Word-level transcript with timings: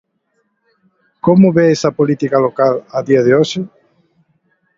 Como 1.25 1.53
ve 1.57 1.65
esa 1.75 1.95
política 1.99 2.37
local 2.47 2.73
a 2.97 2.99
día 3.07 3.21
de 3.25 3.31
hoxe? 3.37 3.59